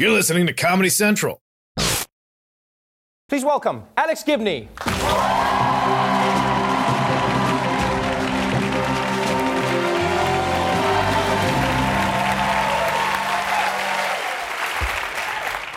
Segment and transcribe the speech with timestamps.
[0.00, 1.42] You're listening to Comedy Central.
[3.28, 4.68] Please welcome Alex Gibney.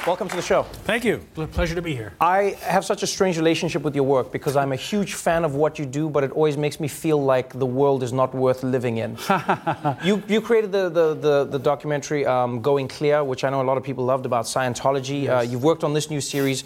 [0.08, 0.64] Welcome to the show.
[0.64, 1.20] Thank you.
[1.36, 2.14] Pleasure to be here.
[2.20, 5.54] I have such a strange relationship with your work because I'm a huge fan of
[5.54, 8.64] what you do, but it always makes me feel like the world is not worth
[8.64, 9.16] living in.
[10.04, 13.64] you, you created the, the, the, the documentary um, Going Clear, which I know a
[13.64, 15.30] lot of people loved about Scientology.
[15.30, 16.64] Uh, you've worked on this new series,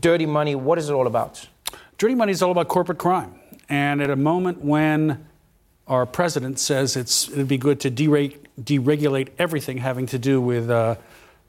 [0.00, 0.54] Dirty Money.
[0.54, 1.46] What is it all about?
[1.98, 3.34] Dirty Money is all about corporate crime.
[3.68, 5.26] And at a moment when
[5.88, 10.70] our president says it's, it'd be good to dereg- deregulate everything having to do with
[10.70, 10.94] uh,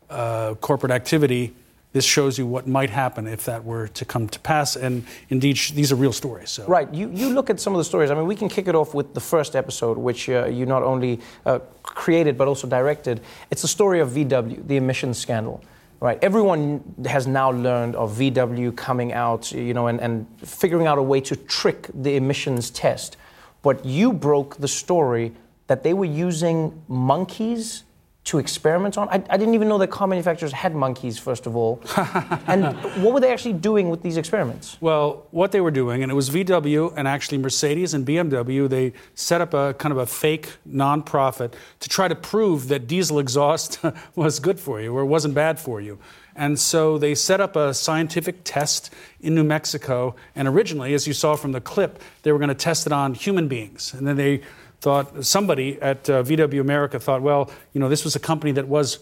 [0.09, 1.53] uh, corporate activity,
[1.91, 4.75] this shows you what might happen if that were to come to pass.
[4.75, 6.51] And indeed, sh- these are real stories.
[6.51, 6.65] So.
[6.67, 6.91] Right.
[6.93, 8.11] You, you look at some of the stories.
[8.11, 10.83] I mean, we can kick it off with the first episode, which uh, you not
[10.83, 13.21] only uh, created but also directed.
[13.49, 15.63] It's the story of VW, the emissions scandal.
[15.99, 16.17] Right.
[16.23, 21.03] Everyone has now learned of VW coming out, you know, and, and figuring out a
[21.03, 23.17] way to trick the emissions test.
[23.63, 25.33] But you broke the story
[25.67, 27.83] that they were using monkeys
[28.29, 29.09] to experiment on.
[29.09, 31.81] I, I didn't even know that car manufacturers had monkeys, first of all.
[32.45, 32.63] and
[33.03, 34.77] what were they actually doing with these experiments?
[34.79, 38.93] Well, what they were doing, and it was VW and actually Mercedes and BMW, they
[39.15, 43.79] set up a kind of a fake nonprofit to try to prove that diesel exhaust
[44.15, 45.97] was good for you or wasn't bad for you.
[46.35, 50.15] And so they set up a scientific test in New Mexico.
[50.35, 53.15] And originally, as you saw from the clip, they were going to test it on
[53.15, 53.91] human beings.
[53.95, 54.41] And then they
[54.81, 58.67] thought somebody at uh, VW America thought, well, you know, this was a company that
[58.67, 58.99] was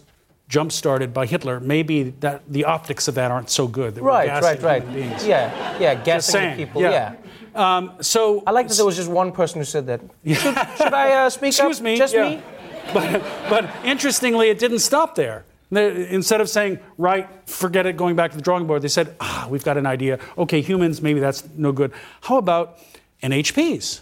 [0.48, 1.60] jump started by Hitler.
[1.60, 3.94] Maybe that the optics of that aren't so good.
[3.94, 4.84] That we're Right, right, right.
[5.24, 6.82] Yeah, yeah, gassing people.
[6.82, 7.14] Yeah.
[7.54, 10.00] Um, so I like that there was just one person who said that.
[10.24, 11.84] Should, should I uh, speak Excuse up?
[11.84, 11.96] me.
[11.96, 12.28] Just yeah.
[12.30, 12.42] me?
[12.94, 15.44] But, but interestingly, it didn't stop there.
[15.70, 19.46] Instead of saying, right, forget it, going back to the drawing board, they said, ah,
[19.50, 20.18] we've got an idea.
[20.38, 21.92] Okay, humans, maybe that's no good.
[22.22, 22.78] How about
[23.22, 24.00] NHPs?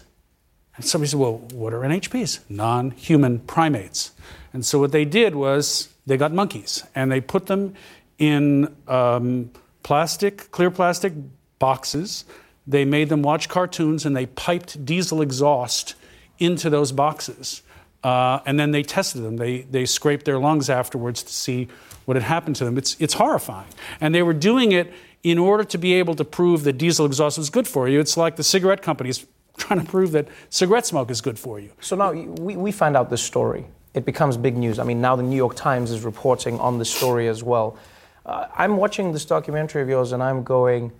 [0.77, 2.39] And somebody said, well, what are NHPs?
[2.49, 4.11] Non human primates.
[4.53, 7.73] And so what they did was they got monkeys and they put them
[8.17, 9.51] in um,
[9.83, 11.13] plastic, clear plastic
[11.59, 12.25] boxes.
[12.65, 15.95] They made them watch cartoons and they piped diesel exhaust
[16.39, 17.63] into those boxes.
[18.03, 19.37] Uh, and then they tested them.
[19.37, 21.67] They, they scraped their lungs afterwards to see
[22.05, 22.77] what had happened to them.
[22.77, 23.67] It's, it's horrifying.
[23.99, 27.37] And they were doing it in order to be able to prove that diesel exhaust
[27.37, 27.99] was good for you.
[27.99, 29.25] It's like the cigarette companies
[29.57, 31.71] trying to prove that cigarette smoke is good for you.
[31.81, 33.65] So now we, we find out this story.
[33.93, 34.79] It becomes big news.
[34.79, 37.77] I mean, now the New York Times is reporting on this story as well.
[38.25, 40.91] Uh, I'm watching this documentary of yours and I'm going,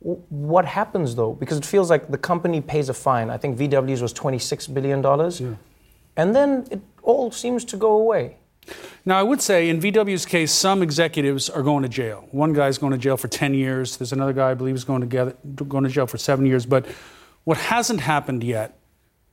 [0.00, 1.34] what happens though?
[1.34, 3.28] Because it feels like the company pays a fine.
[3.28, 5.04] I think VW's was $26 billion.
[6.16, 8.38] And then it all seems to go away.
[9.04, 12.26] Now, I would say in VW's case, some executives are going to jail.
[12.32, 13.96] One guy's going to jail for 10 years.
[13.96, 16.66] There's another guy, I believe, is going to, get, going to jail for seven years.
[16.66, 16.86] But
[17.46, 18.76] what hasn't happened yet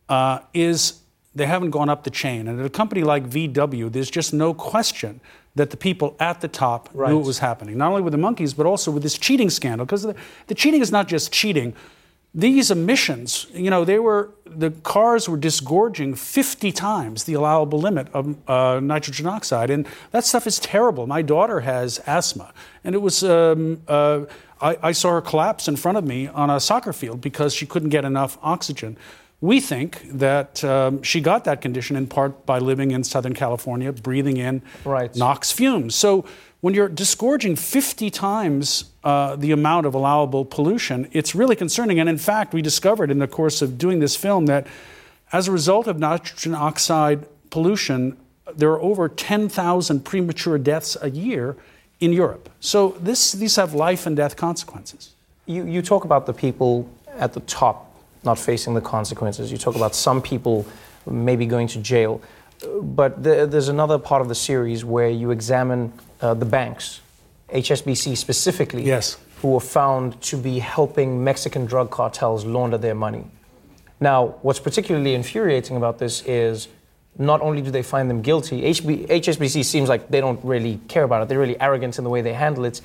[0.07, 0.99] uh, is
[1.33, 2.47] they haven't gone up the chain.
[2.47, 5.19] And at a company like VW, there's just no question
[5.55, 7.09] that the people at the top Right.
[7.11, 9.87] knew it was happening, not only with the monkeys, but also with this cheating scandal.
[9.87, 10.15] Because the,
[10.45, 11.73] the cheating is not just cheating.
[12.35, 18.07] These emissions, you know, they were the cars were disgorging 50 times the allowable limit
[18.13, 21.07] of uh, nitrogen oxide, and that stuff is terrible.
[21.07, 24.25] My daughter has asthma, and it was um, uh,
[24.61, 27.65] I, I saw her collapse in front of me on a soccer field because she
[27.65, 28.97] couldn't get enough oxygen.
[29.43, 33.91] We think that um, she got that condition in part by living in Southern California,
[33.91, 35.13] breathing in Right.
[35.17, 35.95] NOx fumes.
[35.95, 36.23] So
[36.61, 41.99] when you're disgorging 50 times uh, the amount of allowable pollution, it's really concerning.
[41.99, 44.65] And in fact, we discovered in the course of doing this film that
[45.33, 48.15] as a result of nitrogen oxide pollution,
[48.55, 51.57] there are over 10,000 premature deaths a year
[51.99, 52.47] in Europe.
[52.61, 55.15] So this, these have life and death consequences.
[55.47, 56.89] You, you talk about the people
[57.19, 57.92] at the top
[58.25, 59.51] not facing the consequences.
[59.51, 60.65] You talk about some people
[61.05, 62.21] maybe going to jail.
[62.81, 65.91] But the, there's another part of the series where you examine
[66.21, 67.01] uh, the banks,
[67.49, 69.17] HSBC specifically, Yes.
[69.41, 73.25] who were found to be helping Mexican drug cartels launder their money.
[73.99, 76.69] Now, what's particularly infuriating about this is
[77.17, 81.03] not only do they find them guilty, HB, HSBC seems like they don't really care
[81.03, 81.29] about it.
[81.29, 82.81] They're really arrogant in the way they handle it.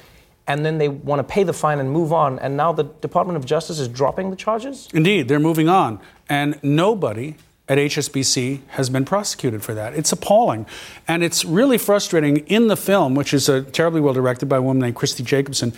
[0.49, 2.39] And then they want to pay the fine and move on.
[2.39, 4.89] And now the Department of Justice is dropping the charges?
[4.95, 6.01] Indeed, they're moving on.
[6.29, 7.37] And nobody
[7.69, 9.95] at HSBC has been prosecuted for that.
[9.95, 10.67] It's appalling.
[11.07, 14.63] And it's really frustrating in the film, which is uh, terribly well directed by a
[14.63, 15.75] woman named Kristi Jacobson.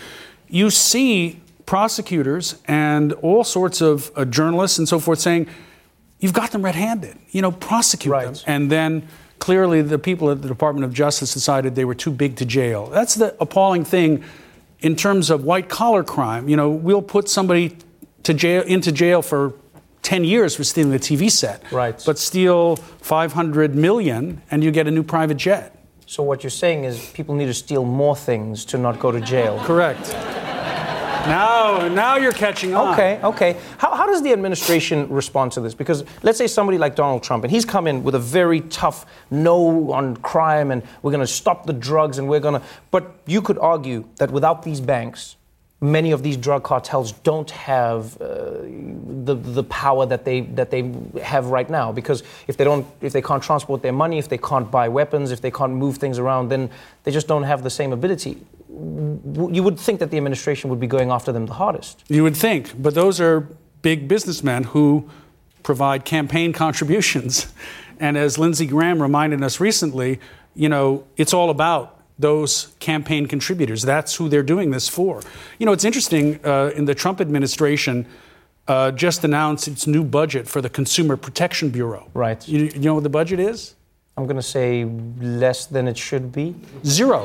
[0.49, 5.49] You see prosecutors and all sorts of uh, journalists and so forth saying,
[6.21, 7.17] You've got them red handed.
[7.31, 8.35] You know, prosecute them.
[8.47, 9.09] And then
[9.39, 12.87] clearly the people at the Department of Justice decided they were too big to jail.
[12.87, 14.23] That's the appalling thing
[14.81, 16.49] in terms of white collar crime.
[16.49, 17.77] You know, we'll put somebody
[18.23, 19.55] to jail into jail for
[20.03, 21.71] 10 years for stealing a TV set.
[21.71, 22.03] Right.
[22.05, 25.77] But steal 500 million and you get a new private jet.
[26.07, 29.21] So what you're saying is people need to steal more things to not go to
[29.21, 29.63] jail.
[29.65, 30.13] Correct.
[31.27, 32.95] Now, now you're catching on.
[32.95, 33.57] Okay, okay.
[33.79, 35.75] How, how does the administration respond to this?
[35.75, 39.07] Because let's say somebody like Donald Trump, and he's come in with a very tough
[39.31, 42.67] no on crime, and we're going to stop the drugs, and we're going to.
[42.91, 45.37] But you could argue that without these banks,
[45.81, 48.63] many of these drug cartels don't have uh,
[49.35, 50.83] the the power that they that they
[51.23, 54.39] have right now because if they don't if they can't transport their money if they
[54.39, 56.71] can't buy weapons if they can't move things around then
[57.05, 58.37] they just don't have the same ability
[58.69, 62.37] you would think that the administration would be going after them the hardest You would
[62.37, 63.47] think, but those are
[63.83, 65.09] big businessmen who
[65.63, 67.53] provide campaign contributions.
[67.99, 70.21] And as Lindsey Graham reminded us recently,
[70.55, 73.83] you know, it's all about those campaign contributors.
[73.83, 75.23] That's who they're doing this for.
[75.59, 78.07] You know, it's interesting, uh, in the Trump administration,
[78.71, 82.03] uh, just announced its new budget for the Consumer Protection Bureau.
[82.15, 82.41] Right.
[82.49, 83.75] You, you know what the budget is?
[84.17, 84.69] i'm going to say
[85.45, 86.47] less than it should be
[86.85, 87.21] Zero.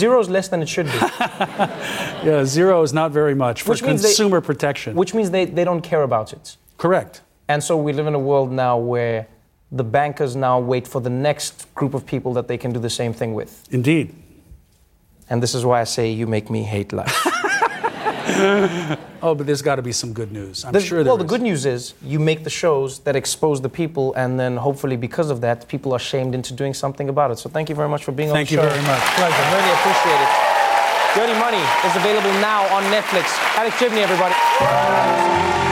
[0.00, 0.98] zero is less than it should be
[2.28, 4.90] Yeah, zero is not very much for Which means they- consumer protection.
[5.02, 6.44] which means they, they don't care about it
[6.84, 7.14] Correct.
[7.48, 9.26] And so we live in a world now where
[9.80, 12.90] the bankers now wait for the next group of people that they can do the
[13.00, 13.50] same thing with.
[13.70, 14.06] Indeed.
[15.30, 17.16] And this is why I say you make me hate life.
[19.22, 20.64] Oh, but there's got to be some good news.
[20.64, 23.60] I'm The- sure there well, the good news is you make the shows that expose
[23.60, 27.30] the people, and then hopefully because of that, people are shamed into doing something about
[27.30, 27.38] it.
[27.38, 28.68] So thank you very much for being Thank on the show.
[28.68, 29.04] Thank you very much.
[29.14, 29.56] Pleasure.
[29.56, 30.30] Really appreciate it.
[31.14, 33.26] Dirty Money is available now on Netflix.
[33.56, 35.71] Alex Gibney, everybody.